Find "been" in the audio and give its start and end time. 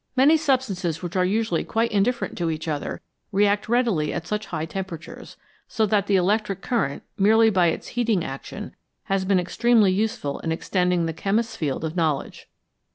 9.25-9.39